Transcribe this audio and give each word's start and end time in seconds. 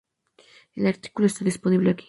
El 0.73 0.87
artículo 0.87 1.27
está 1.27 1.45
disponible 1.45 1.91
aquí. 1.91 1.99